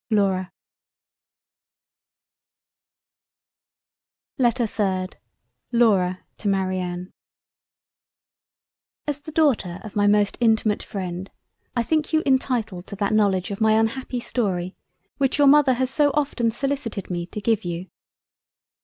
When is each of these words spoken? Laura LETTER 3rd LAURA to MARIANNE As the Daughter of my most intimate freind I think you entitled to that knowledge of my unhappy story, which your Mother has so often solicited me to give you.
Laura 0.09 0.51
LETTER 4.39 4.63
3rd 4.63 5.17
LAURA 5.71 6.21
to 6.37 6.47
MARIANNE 6.47 7.13
As 9.05 9.21
the 9.21 9.31
Daughter 9.31 9.79
of 9.83 9.95
my 9.95 10.07
most 10.07 10.39
intimate 10.41 10.79
freind 10.81 11.27
I 11.75 11.83
think 11.83 12.13
you 12.13 12.23
entitled 12.25 12.87
to 12.87 12.95
that 12.95 13.13
knowledge 13.13 13.51
of 13.51 13.61
my 13.61 13.73
unhappy 13.73 14.19
story, 14.19 14.75
which 15.19 15.37
your 15.37 15.45
Mother 15.45 15.73
has 15.75 15.91
so 15.91 16.09
often 16.15 16.49
solicited 16.49 17.11
me 17.11 17.27
to 17.27 17.39
give 17.39 17.63
you. 17.63 17.85